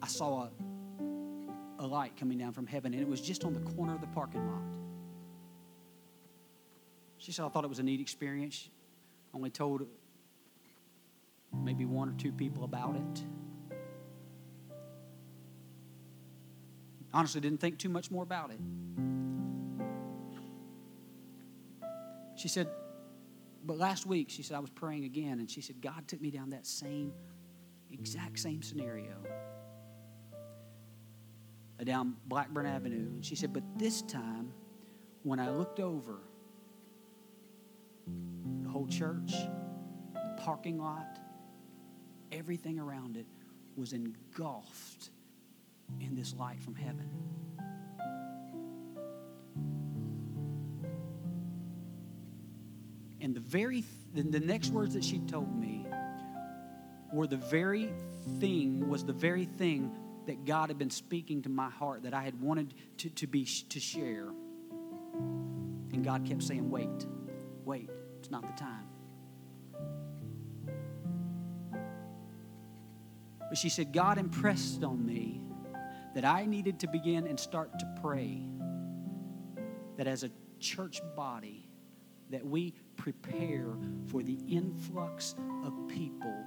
[0.00, 0.50] I saw a,
[1.80, 4.06] a light coming down from heaven, and it was just on the corner of the
[4.08, 4.62] parking lot.
[7.18, 8.70] She said, I thought it was a neat experience.
[9.32, 9.82] I Only told
[11.52, 13.24] maybe one or two people about it.
[17.12, 18.60] Honestly, didn't think too much more about it.
[22.36, 22.68] She said,
[23.64, 26.30] but last week, she said, I was praying again, and she said, God took me
[26.30, 27.12] down that same,
[27.90, 29.16] exact same scenario
[31.80, 33.06] uh, down Blackburn Avenue.
[33.14, 34.52] And she said, but this time,
[35.22, 36.20] when I looked over,
[38.62, 39.32] the whole church,
[40.14, 41.18] the parking lot,
[42.32, 43.26] everything around it
[43.76, 45.10] was engulfed
[46.00, 47.08] in this light from heaven.
[53.20, 53.84] And the very
[54.14, 55.86] the next words that she told me
[57.12, 57.92] were the very
[58.38, 59.92] thing was the very thing
[60.26, 63.44] that God had been speaking to my heart that I had wanted to, to be
[63.44, 64.28] to share.
[65.92, 67.06] And God kept saying, "Wait,
[67.64, 68.88] wait, it's not the time."
[73.48, 75.40] But she said, God impressed on me
[76.14, 78.42] that I needed to begin and start to pray
[79.96, 80.30] that as a
[80.60, 81.68] church body
[82.30, 83.66] that we prepare
[84.06, 85.34] for the influx
[85.64, 86.44] of people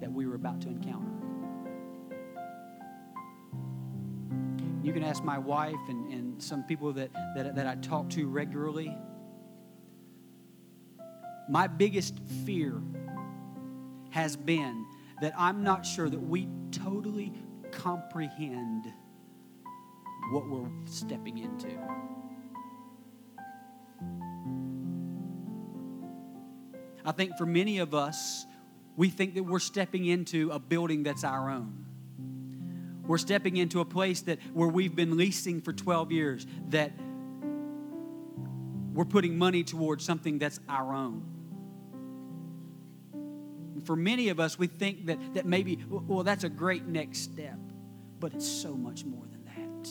[0.00, 1.08] that we were about to encounter.
[4.82, 8.26] You can ask my wife and, and some people that, that, that I talk to
[8.26, 8.96] regularly.
[11.48, 12.82] My biggest fear
[14.10, 14.84] has been
[15.20, 17.32] that I'm not sure that we totally
[17.72, 18.92] comprehend
[20.30, 21.68] what we're stepping into.
[27.04, 28.46] I think for many of us,
[28.96, 31.86] we think that we're stepping into a building that's our own.
[33.06, 36.92] We're stepping into a place that where we've been leasing for 12 years that
[38.94, 41.31] we're putting money towards something that's our own.
[43.84, 47.58] For many of us, we think that, that maybe, well, that's a great next step,
[48.20, 49.88] but it's so much more than that.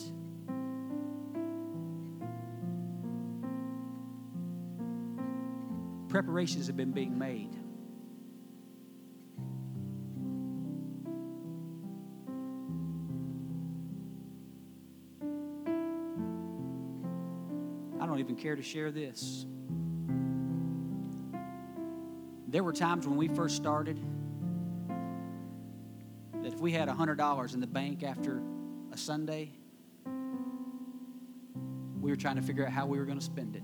[6.08, 7.54] Preparations have been being made.
[18.00, 19.46] I don't even care to share this.
[22.52, 23.98] There were times when we first started
[26.42, 28.42] that if we had $100 in the bank after
[28.92, 29.52] a Sunday,
[31.98, 33.62] we were trying to figure out how we were going to spend it.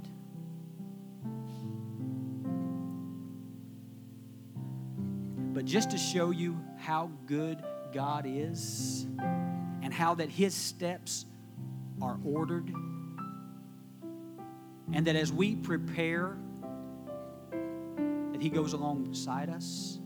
[5.53, 7.63] But just to show you how good
[7.93, 9.07] God is
[9.83, 11.27] and how that His steps
[12.01, 12.73] are ordered
[14.95, 16.39] and that as we prepare,
[18.39, 19.99] that He goes alongside us.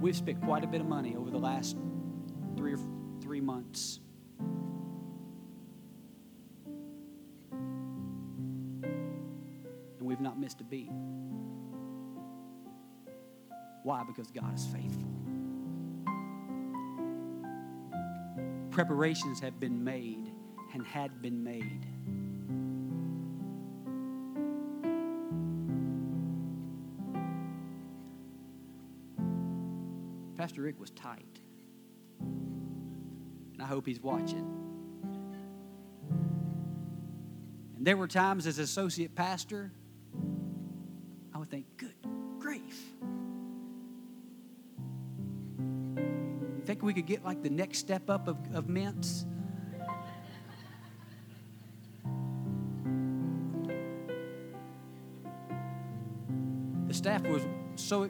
[0.00, 1.76] We've spent quite a bit of money over the last
[2.56, 2.78] three or
[3.20, 4.00] three months.
[9.98, 10.90] And we've not missed a beat.
[13.82, 14.02] Why?
[14.06, 15.08] Because God is faithful.
[18.70, 20.32] Preparations have been made
[20.74, 21.86] and had been made.
[30.36, 31.40] Pastor Rick was tight.
[32.20, 34.62] And I hope he's watching.
[37.76, 39.72] And there were times as associate pastor,
[41.34, 41.94] I would think, good
[42.40, 42.76] grief.
[46.64, 49.26] Think we could get like the next step up of, of mints?
[57.92, 58.08] So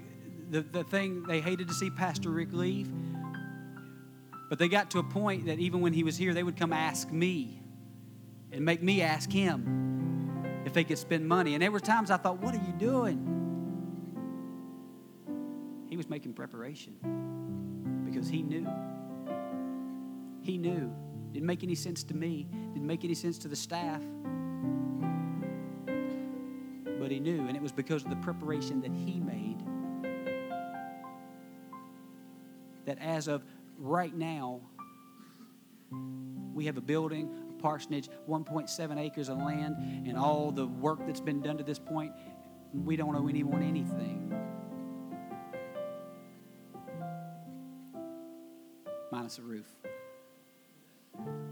[0.51, 2.89] the, the thing they hated to see Pastor Rick leave.
[4.49, 6.73] But they got to a point that even when he was here, they would come
[6.73, 7.61] ask me
[8.53, 11.55] and make me ask him if they could spend money.
[11.55, 13.27] And there were times I thought, What are you doing?
[15.91, 16.95] He was making preparation
[18.05, 18.69] because he knew.
[20.43, 20.95] He knew.
[21.33, 24.01] Didn't make any sense to me, didn't make any sense to the staff.
[27.01, 29.52] But he knew, and it was because of the preparation that he made
[32.93, 33.43] that as of
[33.79, 34.61] right now,
[36.53, 39.77] we have a building, a parsonage, 1.7 acres of land,
[40.07, 42.13] and all the work that's been done to this point.
[42.75, 44.29] We don't owe anyone anything.
[49.11, 49.67] Minus a roof.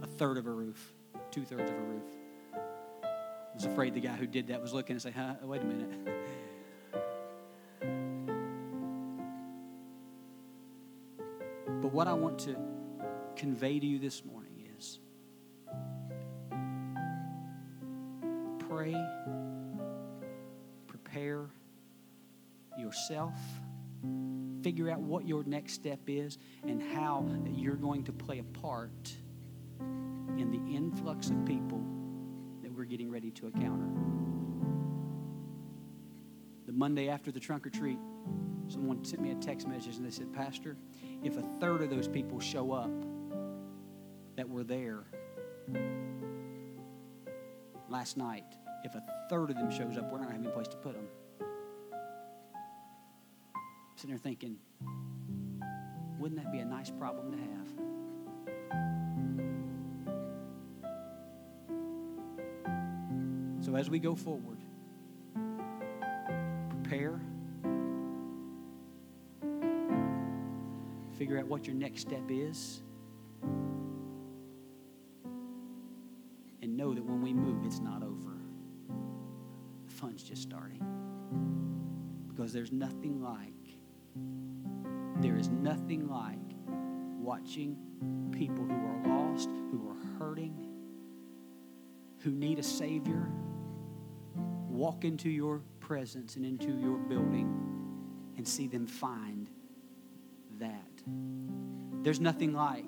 [0.02, 0.92] A third of a roof.
[1.30, 2.02] Two thirds of a roof.
[2.52, 5.64] I was afraid the guy who did that was looking and say, huh, wait a
[5.64, 5.90] minute.
[12.00, 12.56] what I want to
[13.36, 15.00] convey to you this morning is
[18.58, 18.96] pray,
[20.86, 21.50] prepare
[22.78, 23.34] yourself,
[24.62, 29.12] figure out what your next step is, and how you're going to play a part
[30.38, 31.84] in the influx of people
[32.62, 33.90] that we're getting ready to encounter.
[36.64, 37.98] The Monday after the trunk or treat,
[38.68, 40.78] someone sent me a text message and they said, Pastor,
[41.22, 42.90] if a third of those people show up
[44.36, 45.04] that were there
[47.88, 50.76] last night, if a third of them shows up, we're not have any place to
[50.76, 51.06] put them.
[53.44, 54.56] I'm sitting there thinking,
[56.18, 57.50] wouldn't that be a nice problem to have?
[63.64, 64.58] So as we go forward,
[66.70, 67.20] prepare
[71.30, 72.82] figure out what your next step is.
[76.60, 78.36] And know that when we move, it's not over.
[79.86, 80.84] The fun's just starting.
[82.26, 83.52] Because there's nothing like,
[85.22, 87.76] there is nothing like watching
[88.32, 90.66] people who are lost, who are hurting,
[92.24, 93.30] who need a Savior,
[94.68, 97.54] walk into your presence and into your building
[98.36, 99.48] and see them find
[100.58, 100.89] that.
[102.02, 102.84] There's nothing like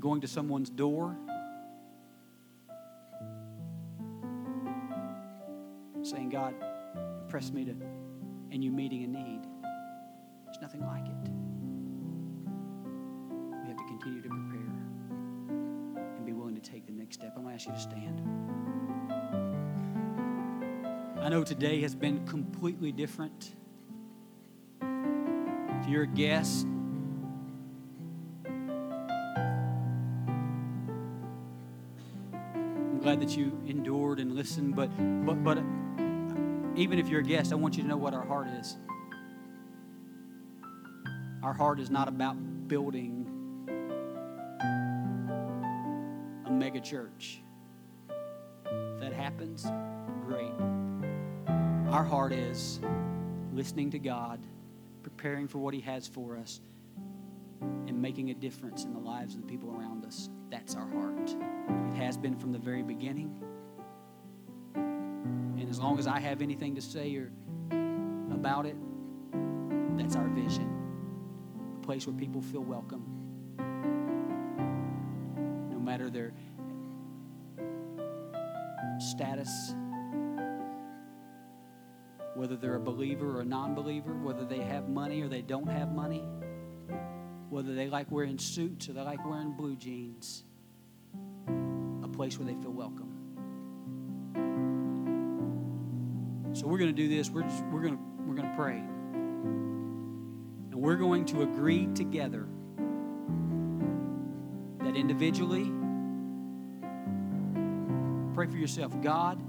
[0.00, 1.16] going to someone's door,
[6.02, 6.54] saying, God,
[7.28, 7.74] press me to,
[8.50, 9.40] and you meeting a need.
[10.44, 11.30] There's nothing like it.
[13.62, 14.74] We have to continue to prepare
[15.96, 17.32] and be willing to take the next step.
[17.36, 18.20] I'm going to ask you to stand.
[21.20, 23.54] I know today has been completely different
[25.84, 26.66] if you're a guest,
[32.46, 34.88] I'm glad that you endured and listened, but
[35.26, 35.58] but but
[36.74, 38.78] even if you're a guest, I want you to know what our heart is.
[41.42, 43.26] Our heart is not about building
[46.46, 47.42] a mega church.
[48.08, 49.66] If that happens,
[50.26, 50.54] great.
[51.90, 52.80] Our heart is
[53.52, 54.40] listening to God
[55.24, 56.60] preparing for what He has for us,
[57.86, 60.28] and making a difference in the lives of the people around us.
[60.50, 61.34] That's our heart.
[61.92, 63.34] It has been from the very beginning.
[64.74, 67.32] And as long as I have anything to say or
[68.34, 68.76] about it,
[69.96, 70.68] that's our vision.
[71.82, 73.06] A place where people feel welcome.
[75.70, 76.34] No matter their
[82.34, 85.68] whether they're a believer or a non believer, whether they have money or they don't
[85.68, 86.24] have money,
[87.48, 90.44] whether they like wearing suits or they like wearing blue jeans,
[92.02, 93.10] a place where they feel welcome.
[96.52, 97.30] So we're going to do this.
[97.30, 98.78] We're, just, we're going to we're going to pray.
[100.70, 102.48] And we're going to agree together
[104.80, 105.70] that individually,
[108.34, 108.92] pray for yourself.
[109.02, 109.42] God,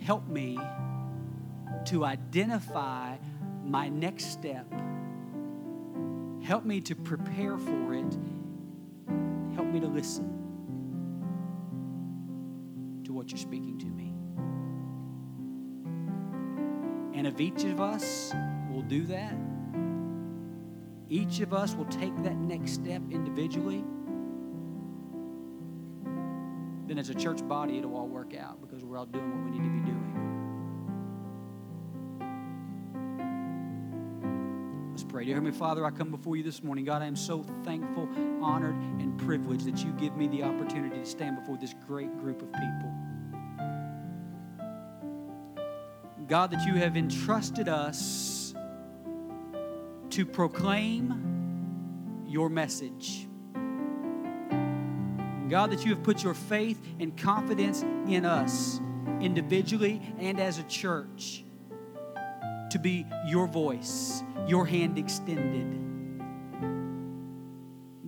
[0.00, 0.58] help me
[1.86, 3.16] to identify
[3.64, 4.66] my next step.
[6.42, 8.18] Help me to prepare for it.
[9.54, 10.24] Help me to listen
[13.04, 14.12] to what you're speaking to me.
[17.16, 18.32] And if each of us
[18.70, 19.34] will do that,
[21.08, 23.84] each of us will take that next step individually,
[26.86, 29.58] then as a church body, it'll all work out because we're all doing what we
[29.58, 30.03] need to be doing.
[35.24, 35.30] Pray.
[35.30, 36.84] Dear Heavenly Father, I come before you this morning.
[36.84, 38.08] God, I am so thankful,
[38.42, 42.42] honored, and privileged that you give me the opportunity to stand before this great group
[42.42, 42.92] of people.
[46.26, 48.54] God, that you have entrusted us
[50.10, 53.26] to proclaim your message.
[55.48, 58.80] God, that you have put your faith and confidence in us
[59.20, 61.43] individually and as a church
[62.74, 65.80] to be your voice, your hand extended.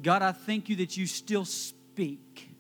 [0.03, 2.51] God, I thank you that you still speak.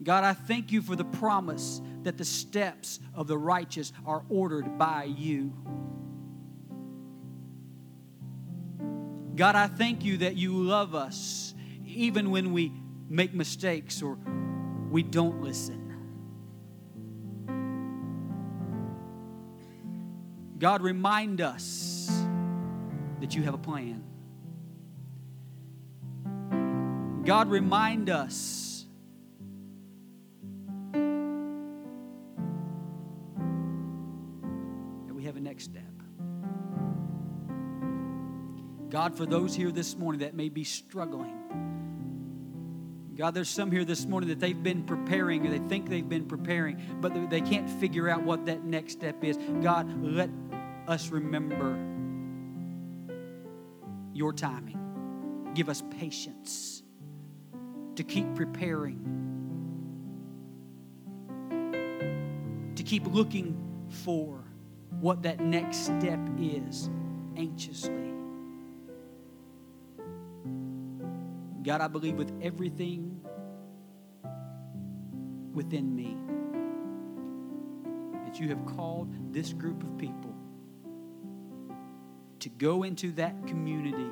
[0.00, 4.78] God, I thank you for the promise that the steps of the righteous are ordered
[4.78, 5.52] by you.
[9.34, 11.54] God, I thank you that you love us
[11.84, 12.72] even when we
[13.08, 14.16] make mistakes or
[14.92, 15.79] we don't listen.
[20.60, 22.06] God, remind us
[23.20, 24.04] that you have a plan.
[27.24, 28.84] God, remind us
[35.06, 35.82] that we have a next step.
[38.90, 41.69] God, for those here this morning that may be struggling,
[43.20, 46.24] God, there's some here this morning that they've been preparing or they think they've been
[46.24, 49.36] preparing, but they can't figure out what that next step is.
[49.60, 50.30] God, let
[50.88, 51.78] us remember
[54.14, 55.50] your timing.
[55.54, 56.82] Give us patience
[57.96, 59.04] to keep preparing,
[62.74, 64.42] to keep looking for
[64.98, 66.88] what that next step is
[67.36, 68.14] anxiously.
[71.62, 73.09] God, I believe with everything
[75.60, 76.16] within me
[78.24, 80.34] that you have called this group of people
[82.38, 84.10] to go into that community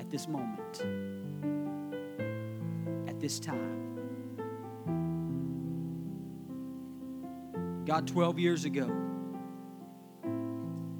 [0.00, 0.82] at this moment,
[3.06, 3.94] at this time.
[7.86, 8.90] God, 12 years ago,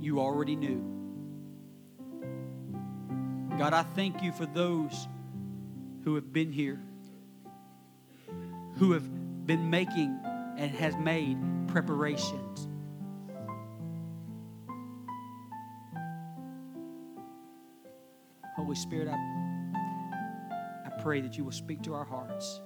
[0.00, 0.80] you already knew.
[3.58, 5.08] God, I thank you for those
[6.04, 6.80] who have been here,
[8.76, 10.20] who have been making
[10.58, 11.38] and has made
[11.68, 12.68] preparations.
[18.54, 19.16] Holy Spirit, I,
[20.86, 22.60] I pray that you will speak to our hearts.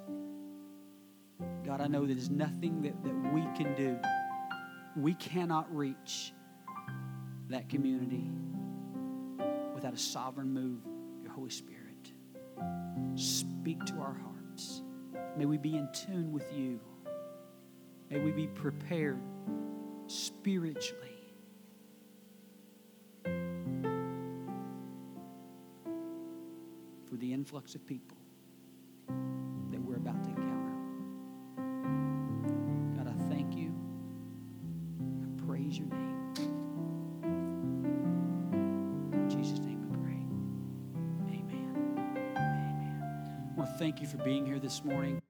[1.65, 3.99] God, I know that there's nothing that, that we can do.
[4.97, 6.33] We cannot reach
[7.49, 8.31] that community
[9.75, 10.81] without a sovereign move
[11.23, 11.78] your Holy Spirit.
[13.19, 14.83] Speak to our hearts.
[15.37, 16.79] May we be in tune with you.
[18.11, 19.21] May we be prepared
[20.07, 21.35] spiritually.
[27.09, 28.17] For the influx of people
[44.69, 45.28] this morning.